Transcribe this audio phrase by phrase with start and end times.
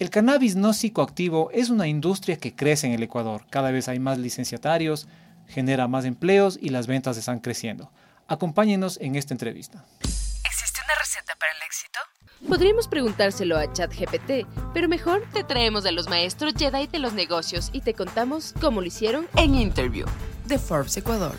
[0.00, 3.44] El cannabis no psicoactivo es una industria que crece en el Ecuador.
[3.50, 5.06] Cada vez hay más licenciatarios,
[5.46, 7.92] genera más empleos y las ventas están creciendo.
[8.26, 9.84] Acompáñenos en esta entrevista.
[10.00, 12.00] ¿Existe una receta para el éxito?
[12.48, 17.68] Podríamos preguntárselo a ChatGPT, pero mejor te traemos a los maestros Jedi de los negocios
[17.74, 20.06] y te contamos cómo lo hicieron en Interview
[20.46, 21.36] de Forbes Ecuador.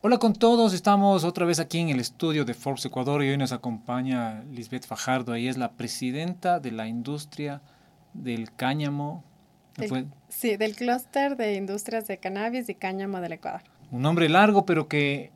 [0.00, 3.36] Hola con todos, estamos otra vez aquí en el estudio de Forbes Ecuador y hoy
[3.36, 7.62] nos acompaña Lisbeth Fajardo, ella es la presidenta de la industria
[8.14, 9.24] del cáñamo.
[10.28, 13.62] sí, del clúster de industrias de cannabis y cáñamo del Ecuador.
[13.90, 15.30] Un nombre largo, pero que,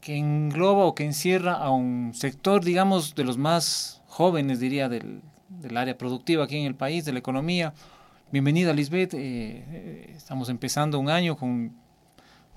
[0.00, 5.22] que engloba o que encierra a un sector, digamos, de los más jóvenes, diría, del,
[5.48, 7.72] del área productiva aquí en el país, de la economía.
[8.30, 9.14] Bienvenida, Lisbeth.
[9.14, 11.72] Eh, eh, estamos empezando un año con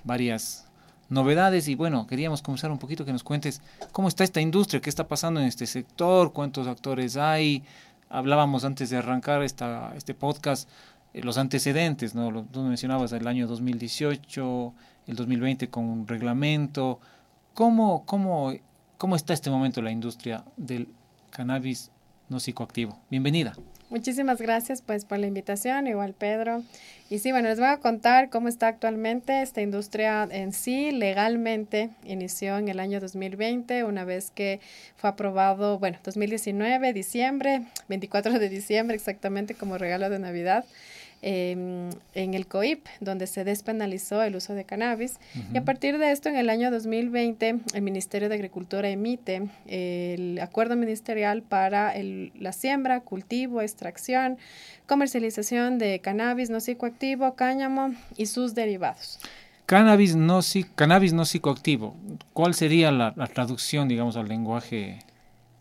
[0.03, 0.67] varias
[1.07, 3.61] novedades y bueno, queríamos comenzar un poquito que nos cuentes
[3.91, 7.63] cómo está esta industria, qué está pasando en este sector, cuántos actores hay,
[8.11, 10.69] hablábamos antes de arrancar esta, este podcast,
[11.13, 12.45] eh, los antecedentes, ¿no?
[12.45, 14.73] Tú mencionabas el año 2018,
[15.07, 16.99] el 2020 con un reglamento.
[17.53, 18.53] ¿Cómo, cómo,
[18.97, 20.87] ¿Cómo está este momento la industria del
[21.31, 21.91] cannabis
[22.29, 22.99] no psicoactivo?
[23.09, 23.53] Bienvenida.
[23.91, 26.63] Muchísimas gracias pues por la invitación, igual Pedro.
[27.09, 30.91] Y sí, bueno, les voy a contar cómo está actualmente esta industria en sí.
[30.91, 34.61] Legalmente inició en el año 2020, una vez que
[34.95, 40.63] fue aprobado, bueno, 2019, diciembre, 24 de diciembre exactamente como regalo de Navidad.
[41.23, 45.19] Em, en el COIP, donde se despenalizó el uso de cannabis.
[45.53, 50.39] Y a partir de esto, en el año 2020, el Ministerio de Agricultura emite el
[50.39, 54.39] acuerdo ministerial para la siembra, cultivo, extracción,
[54.87, 59.19] comercialización de cannabis no psicoactivo, cáñamo y sus derivados.
[59.67, 60.39] Cannabis no,
[60.73, 61.95] cannabis no psicoactivo,
[62.33, 64.97] ¿cuál sería la, la traducción, digamos, al lenguaje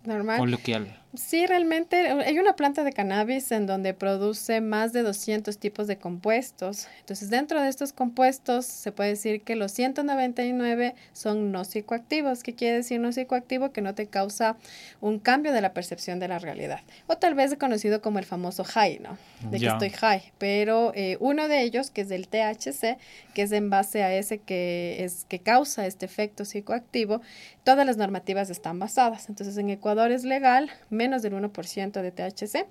[0.04, 0.38] normal.
[0.38, 0.99] Coloquial.
[1.14, 5.98] Sí, realmente hay una planta de cannabis en donde produce más de 200 tipos de
[5.98, 6.86] compuestos.
[7.00, 12.44] Entonces, dentro de estos compuestos se puede decir que los 199 son no psicoactivos.
[12.44, 13.72] ¿Qué quiere decir no psicoactivo?
[13.72, 14.56] Que no te causa
[15.00, 16.80] un cambio de la percepción de la realidad.
[17.08, 19.18] O tal vez conocido como el famoso high, ¿no?
[19.50, 20.22] De que estoy high.
[20.38, 22.98] Pero eh, uno de ellos, que es del THC,
[23.34, 27.20] que es en base a ese que, es, que causa este efecto psicoactivo,
[27.64, 29.28] todas las normativas están basadas.
[29.28, 32.66] Entonces, en Ecuador es legal menos del 1% de THC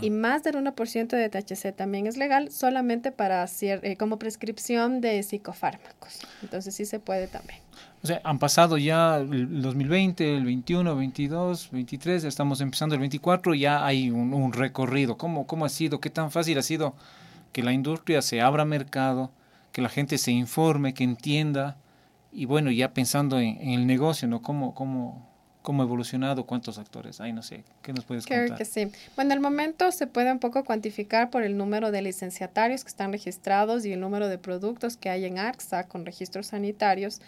[0.00, 5.02] y más del 1% de THC también es legal solamente para hacer eh, como prescripción
[5.02, 6.20] de psicofármacos.
[6.42, 7.60] Entonces sí se puede también.
[8.02, 13.54] O sea, han pasado ya el 2020, el 21, 22, 23, estamos empezando el 24,
[13.54, 15.18] ya hay un, recorrido.
[15.18, 16.00] ¿Cómo, ¿Cómo ha sido?
[16.00, 16.94] ¿Qué tan fácil ha sido
[17.52, 19.30] que la industria se abra mercado,
[19.72, 21.76] que la gente se informe, que entienda?
[22.32, 24.40] Y bueno, ya pensando en, en el negocio, ¿no?
[24.40, 25.35] ¿Cómo, cómo,
[25.66, 28.46] cómo ha evolucionado, cuántos actores hay, no sé, ¿qué nos puedes contar?
[28.46, 28.86] Creo que sí.
[29.16, 33.10] Bueno, al momento se puede un poco cuantificar por el número de licenciatarios que están
[33.10, 37.20] registrados y el número de productos que hay en ARCSA con registros sanitarios.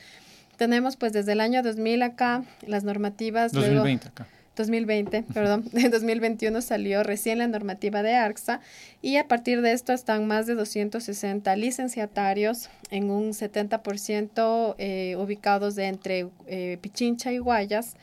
[0.57, 3.51] Tenemos pues desde el año 2000 acá las normativas...
[3.51, 4.29] 2020 acá.
[4.55, 8.61] 2020, perdón, en 2021 salió recién la normativa de ARCSA
[9.03, 15.75] y a partir de esto están más de 260 licenciatarios en un 70% eh, ubicados
[15.75, 17.97] de entre eh, Pichincha y Guayas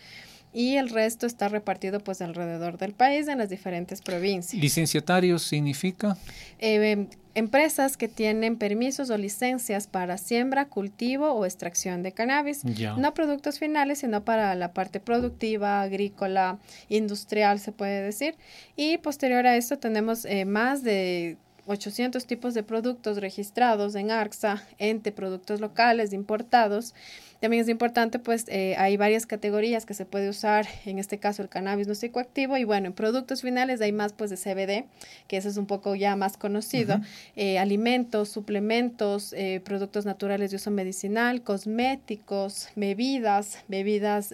[0.56, 4.62] y el resto está repartido pues alrededor del país en las diferentes provincias.
[4.62, 6.16] ¿Licenciatarios significa?
[6.60, 12.64] Eh, empresas que tienen permisos o licencias para siembra, cultivo o extracción de cannabis.
[12.64, 18.36] No productos finales, sino para la parte productiva, agrícola, industrial, se puede decir.
[18.78, 21.36] Y posterior a esto tenemos eh, más de
[21.66, 26.94] 800 tipos de productos registrados en ARCSA, entre productos locales importados
[27.46, 31.44] también es importante, pues eh, hay varias categorías que se puede usar, en este caso
[31.44, 34.86] el cannabis no psicoactivo, y bueno, en productos finales hay más pues de CBD,
[35.28, 37.00] que eso es un poco ya más conocido,
[37.36, 44.34] eh, alimentos, suplementos, eh, productos naturales de uso medicinal, cosméticos, bebidas, bebidas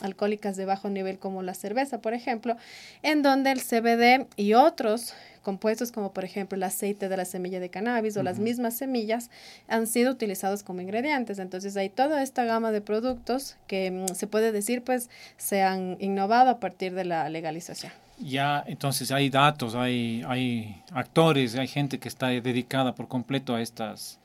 [0.00, 2.56] alcohólicas de bajo nivel como la cerveza, por ejemplo,
[3.02, 5.12] en donde el CBD y otros
[5.46, 9.30] compuestos como por ejemplo el aceite de la semilla de cannabis o las mismas semillas
[9.68, 11.38] han sido utilizados como ingredientes.
[11.38, 15.96] Entonces hay toda esta gama de productos que mm, se puede decir pues se han
[16.00, 17.92] innovado a partir de la legalización.
[18.18, 23.60] Ya, entonces hay datos, hay, hay actores, hay gente que está dedicada por completo a
[23.60, 24.18] estas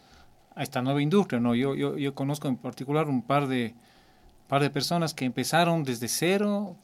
[0.56, 1.56] a esta nueva industria, ¿no?
[1.56, 3.74] Yo, yo, yo conozco en particular un par de,
[4.48, 6.76] par de personas que empezaron desde cero,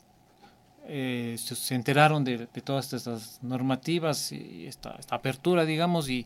[0.88, 6.25] eh, se, enteraron de, todas estas normativas y esta, apertura, digamos, y,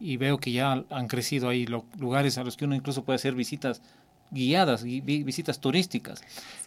[0.00, 1.66] veo que ya han crecido ahí
[1.98, 3.80] lugares a los que uno incluso puede hacer visitas
[4.32, 6.22] guiadas, visitas turísticas.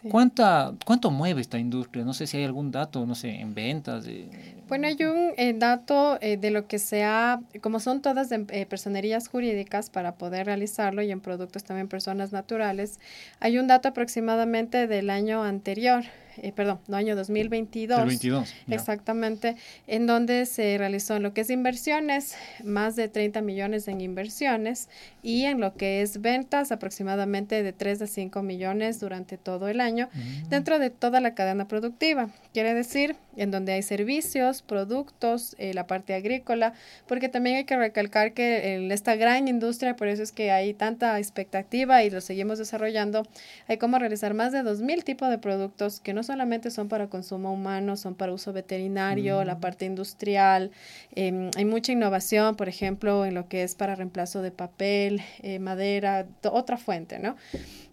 [0.08, 2.04] ¿Cuánta, ¿Cuánto mueve esta industria?
[2.04, 4.04] No sé si hay algún dato, no sé, en ventas.
[4.04, 4.28] De...
[4.68, 9.28] Bueno, hay un eh, dato eh, de lo que sea, como son todas eh, personerías
[9.28, 13.00] jurídicas para poder realizarlo y en productos también personas naturales,
[13.40, 16.04] hay un dato aproximadamente del año anterior
[16.42, 18.06] eh, perdón, no año 2022.
[18.06, 23.88] 22, exactamente, en donde se realizó en lo que es inversiones, más de 30 millones
[23.88, 24.88] en inversiones
[25.22, 29.80] y en lo que es ventas, aproximadamente de 3 a 5 millones durante todo el
[29.80, 30.48] año, mm.
[30.48, 32.28] dentro de toda la cadena productiva.
[32.52, 36.72] Quiere decir, en donde hay servicios, productos, eh, la parte agrícola,
[37.06, 40.74] porque también hay que recalcar que en esta gran industria, por eso es que hay
[40.74, 43.24] tanta expectativa y lo seguimos desarrollando,
[43.68, 47.52] hay como realizar más de 2.000 tipos de productos que no solamente son para consumo
[47.52, 49.60] humano, son para uso veterinario, la mm.
[49.60, 50.70] parte industrial.
[51.14, 55.58] Em, hay mucha innovación, por ejemplo, en lo que es para reemplazo de papel, eh,
[55.58, 57.36] madera, otra fuente, ¿no?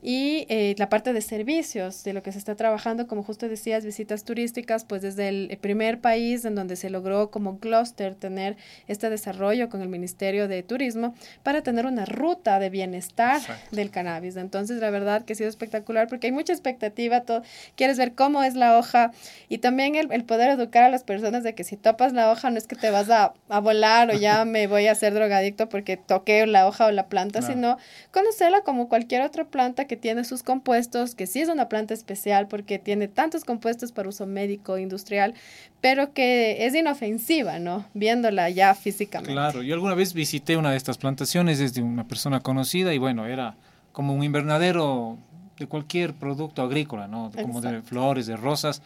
[0.05, 3.85] Y eh, la parte de servicios, de lo que se está trabajando, como justo decías,
[3.85, 8.57] visitas turísticas, pues desde el primer país en donde se logró como clúster tener
[8.89, 13.39] este desarrollo con el Ministerio de Turismo para tener una ruta de bienestar
[13.71, 14.35] del cannabis.
[14.35, 17.41] Entonces, la verdad que ha sido espectacular porque hay mucha expectativa, todo,
[17.77, 19.13] quieres ver cómo es la hoja
[19.47, 22.50] y también el, el, poder educar a las personas de que si topas la hoja
[22.50, 25.69] no es que te vas a, a volar o ya me voy a hacer drogadicto
[25.69, 27.77] porque toqué la hoja o la planta, sino
[28.11, 32.47] conocerla como cualquier otra planta que tiene sus compuestos, que sí es una planta especial
[32.47, 35.33] porque tiene tantos compuestos para uso médico, industrial,
[35.81, 37.83] pero que es inofensiva, ¿no?
[37.95, 39.33] Viéndola ya físicamente.
[39.33, 43.25] Claro, yo alguna vez visité una de estas plantaciones desde una persona conocida y bueno,
[43.25, 43.56] era
[43.91, 45.18] como un invernadero
[45.57, 47.31] de cualquier producto agrícola, ¿no?
[47.33, 48.83] Como de flores, de rosas.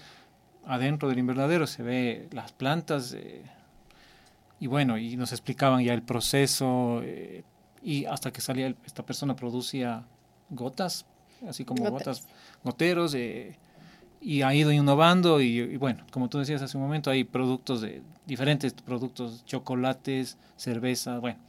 [0.65, 3.41] Adentro del invernadero se ve las plantas eh,
[4.61, 7.43] y bueno, y nos explicaban ya el proceso eh,
[7.83, 10.05] y hasta que salía esta persona producía
[10.49, 11.05] gotas,
[11.47, 12.23] así como gotas,
[12.63, 13.57] goteros, eh,
[14.21, 18.01] y ha ido innovando y, bueno, como tú decías hace un momento, hay productos de
[18.25, 21.39] diferentes productos, chocolates, cerveza, bueno.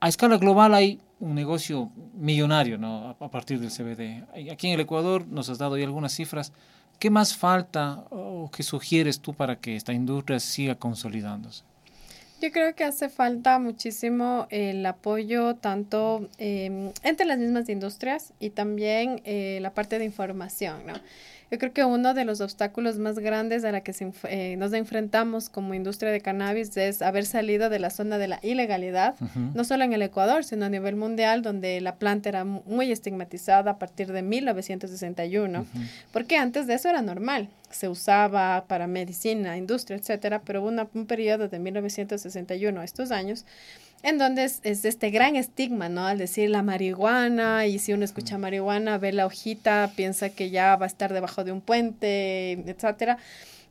[0.00, 3.10] A escala global hay un negocio millonario ¿no?
[3.10, 4.24] a, partir del CBD.
[4.50, 6.52] Aquí en el Ecuador nos has dado ya algunas cifras.
[6.98, 11.62] ¿Qué más falta o qué sugieres tú para que esta industria siga consolidándose?
[12.42, 18.50] Yo creo que hace falta muchísimo el apoyo tanto em, entre las mismas industrias y
[18.50, 20.94] también eh, la parte de información, ¿no?
[21.52, 23.92] Yo creo que uno de los obstáculos más grandes a la que
[24.30, 28.40] eh, nos enfrentamos como industria de cannabis es haber salido de la zona de la
[28.42, 29.16] ilegalidad,
[29.52, 33.72] no solo en el Ecuador, sino a nivel mundial, donde la planta era muy estigmatizada
[33.72, 35.66] a partir de 1961,
[36.10, 41.06] porque antes de eso era normal se usaba para medicina, industria, etcétera, pero hubo un
[41.06, 43.46] periodo de 1961 a estos años
[44.02, 46.06] en donde es, este gran estigma, ¿no?
[46.06, 50.76] Al decir la marihuana, y si uno escucha marihuana, ve la hojita, piensa que ya
[50.76, 53.18] va a estar debajo de un puente, etcétera.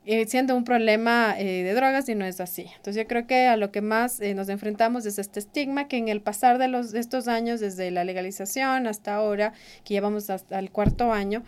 [0.04, 2.64] Eh, siendo un problema eh, de drogas y no es así.
[2.64, 5.98] Entonces yo creo que a lo que más eh, nos enfrentamos es este estigma que
[5.98, 9.54] en el pasar de, los, de estos años, desde la legalización hasta ahora,
[9.86, 11.44] que llevamos hasta el cuarto año,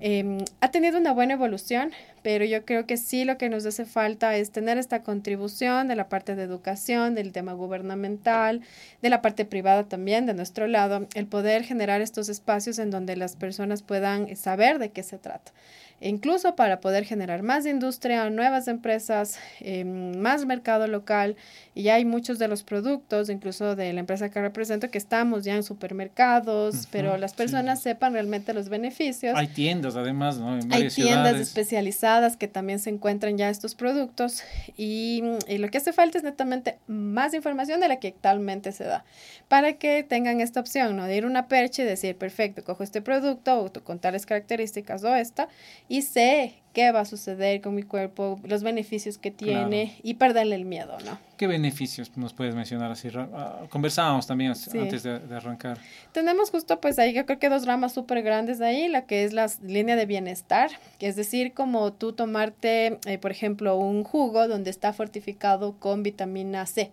[0.00, 1.92] em, ha tenido una buena evolución,
[2.22, 5.96] pero yo creo que sí lo que nos hace falta es tener esta contribución de
[5.96, 8.62] la parte de educación, del tema gubernamental,
[9.02, 13.16] de la parte privada también, de nuestro lado, el poder generar estos espacios en donde
[13.16, 15.52] las personas puedan saber de qué se trata
[16.00, 21.36] incluso para poder generar más industria, nuevas empresas, eh, más mercado local.
[21.74, 25.54] Y hay muchos de los productos, incluso de la empresa que represento, que estamos ya
[25.54, 29.36] en supermercados, pero las personas sepan realmente los beneficios.
[29.36, 30.58] Hay tiendas además, ¿no?
[30.70, 31.98] hay tiendas especializadas
[32.36, 34.42] que también se encuentran ya estos productos
[34.76, 39.04] y, lo que hace falta es netamente más información de la que actualmente se da
[39.48, 41.04] para que tengan esta opción, ¿no?
[41.04, 45.04] De ir a una percha y decir, perfecto, cojo este producto o con tales características
[45.04, 45.48] o esta
[45.88, 50.54] y sé qué va a suceder con mi cuerpo, los beneficios que tiene y perderle
[50.54, 51.18] el miedo, ¿no?
[51.36, 53.08] ¿Qué beneficios nos puedes mencionar así?
[53.16, 55.78] Ah, conversábamos también antes de, arrancar.
[56.12, 59.32] Tenemos justo pues ahí yo creo que dos ramas súper grandes ahí, la que es
[59.32, 60.70] la línea de bienestar,
[61.00, 66.04] que es decir, como tú tomarte, eh, por ejemplo, un jugo donde está fortificado con
[66.04, 66.92] vitamina C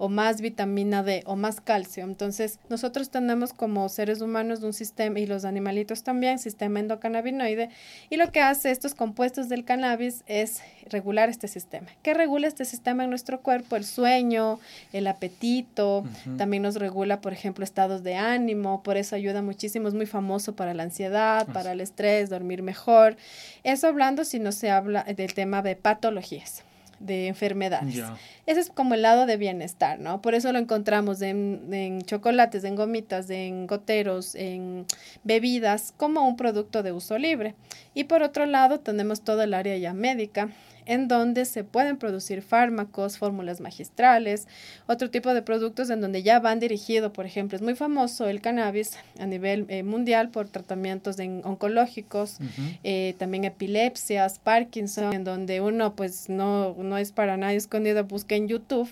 [0.00, 2.04] o más vitamina D o más calcio.
[2.04, 7.68] Entonces, nosotros tenemos como seres humanos un sistema, y los animalitos también, sistema endocannabinoide,
[8.08, 11.88] y lo que hace estos compuestos del cannabis es regular este sistema.
[12.02, 13.76] ¿Qué regula este sistema en nuestro cuerpo?
[13.76, 14.58] El sueño,
[14.94, 16.04] el apetito,
[16.38, 20.56] también nos regula, por ejemplo, estados de ánimo, por eso ayuda muchísimo, es muy famoso
[20.56, 23.18] para la ansiedad, para el estrés, dormir mejor.
[23.64, 26.64] Eso hablando si no se habla del tema de patologías.
[27.00, 28.02] De enfermedades.
[28.46, 30.20] Ese es como el lado de bienestar, ¿no?
[30.20, 34.86] Por eso lo encontramos en, en, chocolates, en gomitas, en goteros, en
[35.24, 37.54] bebidas, como un producto de uso libre.
[37.94, 40.50] Y por otro lado tenemos todo el área ya médica,
[40.90, 44.48] en donde se pueden producir fármacos, fórmulas magistrales,
[44.88, 48.40] otro tipo de productos en donde ya van dirigidos, por ejemplo, es muy famoso el
[48.40, 52.38] cannabis a nivel eh, mundial por tratamientos oncológicos,
[52.82, 58.34] eh, también epilepsias, Parkinson, en donde uno pues no, no es para nadie escondido, busca
[58.34, 58.88] en YouTube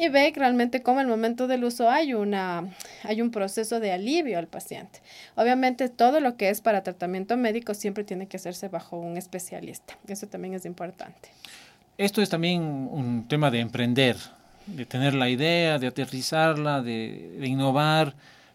[0.00, 2.64] y ve realmente cómo el momento del uso hay, una,
[3.04, 5.00] hay un proceso de alivio al paciente.
[5.34, 9.98] Obviamente todo lo que es para tratamiento médico siempre tiene que hacerse bajo un especialista.
[10.08, 11.28] Eso también es importante.
[11.98, 14.16] Esto es también un tema de emprender,
[14.66, 18.14] de tener la idea, de aterrizarla, de, innovar.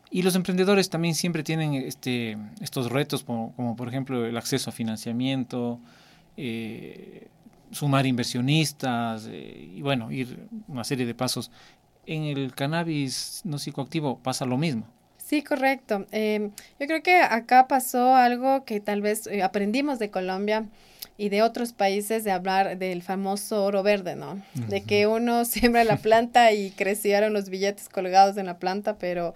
[0.10, 4.74] Y los emprendedores también siempre tienen este, estos retos, como, por ejemplo el acceso a
[4.74, 5.80] financiamiento,
[6.38, 7.28] eh,
[7.76, 11.52] sumar inversionistas eh, y bueno, ir una serie de pasos.
[12.06, 14.88] En el cannabis no psicoactivo pasa lo mismo.
[15.18, 16.06] Sí, correcto.
[16.12, 20.66] Em, yo creo que acá pasó algo que tal vez eh, aprendimos de Colombia
[21.18, 24.42] y de otros países de hablar del famoso oro verde, ¿no?
[24.54, 29.34] De que uno siembra la planta y crecieron los billetes colgados en la planta, pero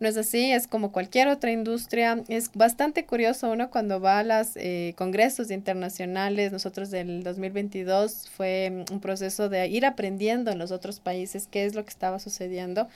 [0.00, 2.22] no es así, es como cualquier otra industria.
[2.28, 6.52] Es bastante curioso uno cuando va a los eh, congresos internacionales.
[6.52, 11.74] Nosotros del 2022 fue un proceso de ir aprendiendo en los otros países qué es
[11.74, 12.88] lo que estaba sucediendo.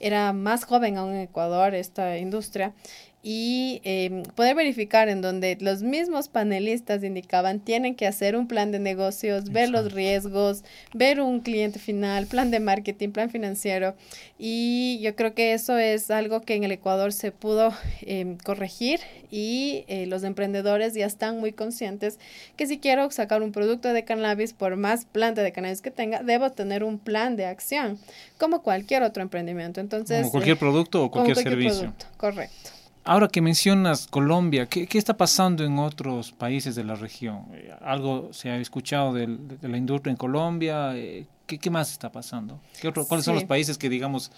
[0.00, 2.72] Era más joven aún en Ecuador esta industria
[3.22, 8.72] y eh, poder verificar en donde los mismos panelistas indicaban tienen que hacer un plan
[8.72, 13.94] de negocios, ver los riesgos, ver un cliente final, plan de marketing, plan financiero
[14.38, 19.00] y yo creo que eso es algo que en el Ecuador se pudo eh, corregir
[19.30, 22.18] y eh, los emprendedores ya están muy conscientes
[22.56, 26.22] que si quiero sacar un producto de cannabis, por más planta de cannabis que tenga,
[26.22, 27.98] debo tener un plan de acción
[28.38, 29.80] como cualquier otro emprendimiento.
[29.80, 31.94] Entonces, como cualquier producto o cualquier, servicio.
[32.16, 32.79] correcto.
[33.04, 37.46] Ahora que mencionas Colombia, ¿qué, está pasando en otros países de la región?
[37.52, 39.26] Eh, ¿Algo se ha escuchado de,
[39.62, 40.96] la industria en Colombia?
[40.96, 42.60] Eh, ¿qué, más está pasando?
[43.08, 44.30] ¿Cuáles son los países que, digamos,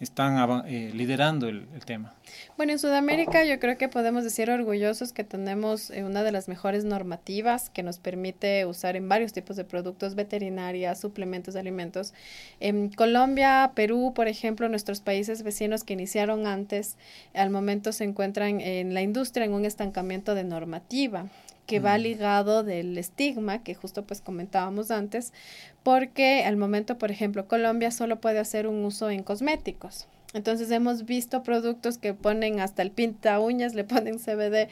[0.00, 2.14] están eh, liderando el, tema.
[2.56, 6.48] Bueno, en Sudamérica yo creo que podemos decir orgullosos que tenemos eh, una de las
[6.48, 12.14] mejores normativas que nos permite usar en varios tipos de productos, veterinarias, suplementos alimentos.
[12.60, 16.96] En Colombia, Perú, por ejemplo, nuestros países vecinos que iniciaron antes,
[17.34, 21.26] al momento se encuentran en la industria en un estancamiento de normativa
[21.70, 25.32] que va ligado del estigma que justo pues comentábamos antes,
[25.84, 30.08] porque al momento, por ejemplo, Colombia solo puede hacer un uso en cosméticos.
[30.34, 34.68] Entonces hemos visto productos que ponen hasta el pinta uñas, le ponen CBD,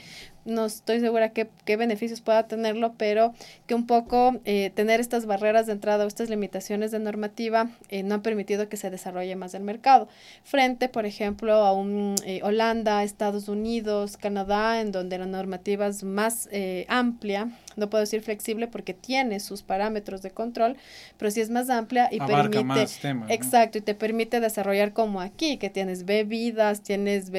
[0.49, 3.35] no estoy segura qué, qué beneficios pueda tenerlo, pero
[3.67, 8.03] que un poco eh, tener estas barreras de entrada o estas limitaciones de normativa eh,
[8.03, 10.09] no han permitido que se desarrolle más el mercado.
[10.45, 16.03] Frente, por ejemplo, a un eh, Holanda, Estados Unidos, Canadá, en donde la normativa es
[16.03, 16.49] más
[16.89, 20.77] amplia, no puedo decir flexible porque tiene sus parámetros de control,
[21.17, 25.59] pero sí es más amplia y permite más exacto y te permite desarrollar como aquí
[25.59, 27.31] que tienes bebidas, tienes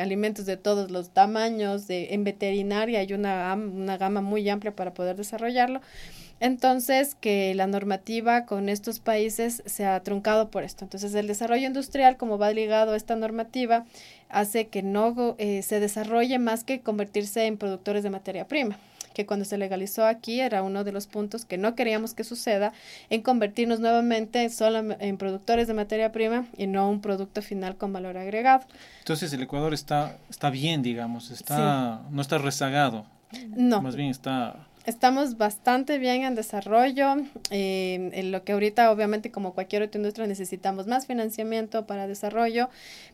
[0.00, 5.16] alimentos de todos los tamaños, de en hay una, una gama muy amplia para poder
[5.16, 5.80] desarrollarlo.
[6.40, 10.84] Entonces, que la normativa con estos países se ha truncado por esto.
[10.84, 13.86] Entonces, el desarrollo industrial, como va ligado a esta normativa,
[14.28, 18.76] hace que no eh, se desarrolle más que convertirse en productores de materia prima
[19.14, 22.72] que cuando se legalizó aquí era uno de los puntos que no queríamos que suceda,
[23.10, 27.92] en convertirnos nuevamente solo en productores de materia prima y no un producto final con
[27.92, 28.64] valor agregado.
[29.00, 33.06] Entonces el Ecuador está, está bien, digamos, está, no está rezagado.
[33.48, 33.80] No.
[33.80, 37.14] Más bien está Estamos bastante bien en desarrollo.
[37.50, 42.68] Eh, en lo que ahorita, obviamente, como cualquier otra industria, necesitamos más financiamiento para desarrollo,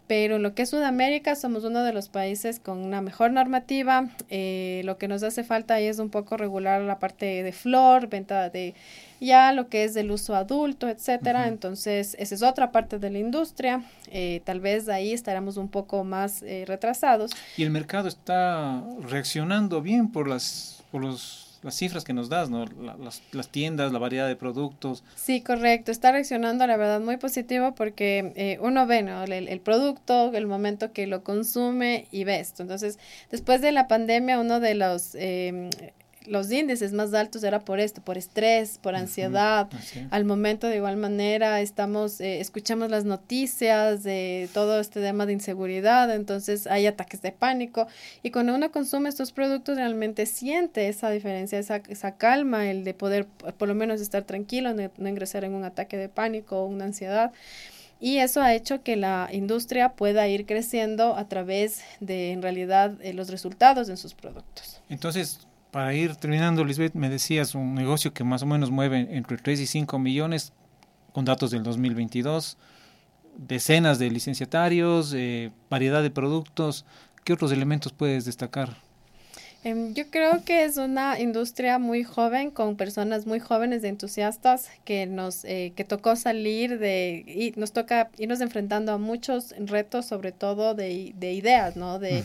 [0.06, 4.08] pero en lo que es Sudamérica, somos uno de los países con una mejor normativa.
[4.30, 8.08] Eh, lo que nos hace falta ahí es un poco regular la parte de flor,
[8.08, 8.74] venta de
[9.20, 11.48] ya lo que es del uso adulto, etcétera.
[11.48, 13.82] Entonces, esa es otra parte de la industria.
[14.08, 17.32] Eh, tal vez ahí estaremos un poco más retrasados.
[17.56, 22.50] Y el mercado está reaccionando bien por las por los las cifras que nos das,
[22.50, 22.66] ¿no?
[23.02, 25.02] las, las, tiendas, la variedad de productos.
[25.16, 25.90] Sí, correcto.
[25.90, 29.24] Está reaccionando, la verdad, muy positivo porque eh, uno ve, ¿no?
[29.24, 32.62] El, producto, el momento que lo consume y ve esto.
[32.62, 32.98] Entonces,
[33.30, 35.14] después de la pandemia, uno de los...
[35.14, 35.70] Eh,
[36.28, 39.68] los índices más altos era por esto, por estrés, por ansiedad.
[40.10, 45.32] Al momento de igual manera estamos, eh, escuchamos las noticias de todo este tema de
[45.32, 47.86] inseguridad, entonces hay ataques de pánico
[48.22, 52.94] y cuando uno consume estos productos realmente siente esa diferencia, esa, esa calma, el de
[52.94, 56.66] poder por lo menos estar tranquilo, no, no ingresar en un ataque de pánico o
[56.66, 57.32] una ansiedad.
[58.00, 62.94] Y eso ha hecho que la industria pueda ir creciendo a través de, en realidad,
[63.02, 64.80] eh, los resultados en sus productos.
[64.88, 69.36] Entonces, para ir terminando, Lisbeth, me decías un negocio que más o menos mueve entre
[69.36, 70.52] 3 y 5 millones,
[71.12, 72.56] con datos del 2022,
[73.36, 76.84] decenas de licenciatarios, eh, variedad de productos.
[77.24, 78.76] ¿Qué otros elementos puedes destacar?
[79.64, 84.70] Em, yo creo que es una industria muy joven, con personas muy jóvenes de entusiastas,
[84.84, 90.06] que nos eh, que tocó salir de, y nos toca irnos enfrentando a muchos retos,
[90.06, 91.98] sobre todo de, de ideas, ¿no?
[91.98, 92.22] De,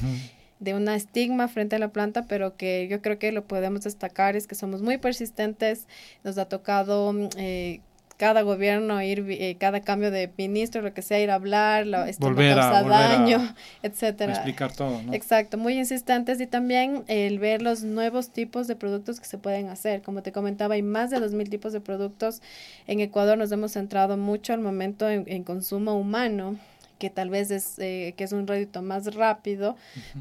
[0.63, 4.36] de una estigma frente a la planta, pero que yo creo que lo podemos destacar
[4.36, 5.88] es que somos muy persistentes,
[6.24, 7.82] nos ha tocado mm, eh,
[8.15, 12.05] cada gobierno ir, eh, cada cambio de ministro, lo que sea, ir a hablar, lo,
[12.05, 13.53] este, volver a, daño,
[13.84, 14.34] etcétera.
[14.34, 15.13] explicar todo, ¿no?
[15.13, 19.67] Exacto, muy insistentes y también el ver los nuevos tipos de productos que se pueden
[19.70, 20.01] hacer.
[20.03, 22.41] Como te comentaba, hay más de 2.000 tipos de productos.
[22.88, 26.58] En Ecuador nos hemos centrado mucho al momento en consumo humano
[27.03, 29.75] que tal vez es, eh, que es un rédito más rápido,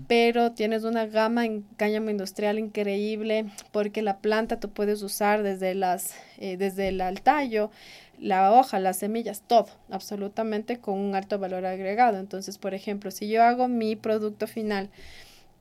[0.08, 5.76] pero tienes una gama en cáñamo industrial increíble porque la planta tú puedes usar desde,
[5.76, 7.70] las, eh, desde el tallo,
[8.18, 12.18] la hoja, las semillas, todo, absolutamente con un alto valor agregado.
[12.18, 14.90] Entonces, por ejemplo, si yo hago mi producto final,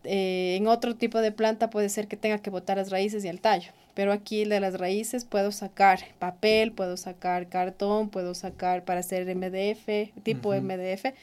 [0.04, 3.28] eh, en otro tipo de planta puede ser que tenga que botar las raíces y
[3.28, 8.84] el tallo pero aquí de las raíces puedo sacar papel, puedo sacar cartón, puedo sacar
[8.84, 11.14] para hacer MDF, tipo MDF.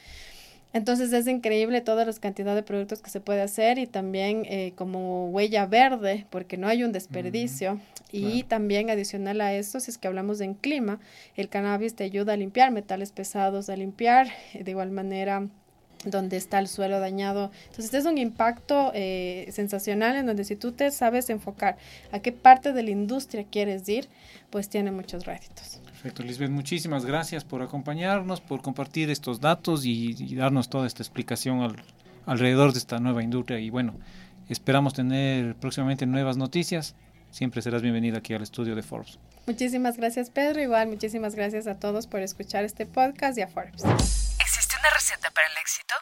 [0.71, 4.73] Entonces es increíble toda la cantidad de productos que se puede hacer y también eh,
[4.75, 7.79] como huella verde, porque no hay un desperdicio.
[8.11, 10.99] Y también adicional a esto, si es que hablamos en clima,
[11.35, 15.47] el cannabis te ayuda a limpiar metales pesados, a limpiar de igual manera
[16.05, 17.51] donde está el suelo dañado.
[17.67, 21.77] Entonces es un impacto eh, sensacional en donde si tú te sabes enfocar
[22.11, 24.07] a qué parte de la industria quieres ir,
[24.49, 25.81] pues tiene muchos réditos.
[25.85, 31.75] Perfecto, Lisbeth, muchísimas gracias por acompañarnos, por compartir estos datos y, darnos toda esta explicación
[32.25, 33.59] alrededor de esta nueva industria.
[33.59, 33.95] Y bueno,
[34.47, 36.95] esperamos tener próximamente nuevas noticias.
[37.31, 39.19] Siempre serás bienvenida aquí al estudio de Forbes.
[39.45, 40.61] Muchísimas gracias, Pedro.
[40.61, 44.28] Igual, muchísimas gracias a todos por escuchar este podcast y a Forbes
[44.79, 45.93] una receta para el éxito?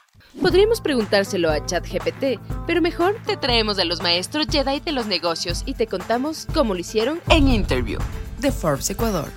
[0.41, 5.63] Podríamos preguntárselo a ChatGPT, pero mejor te traemos a los maestros Jedi de los negocios
[5.65, 7.99] y te contamos cómo lo hicieron en Interview
[8.39, 9.31] de Forbes Ecuador.